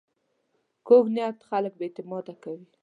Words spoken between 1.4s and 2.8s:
خلک بې اعتماده کوي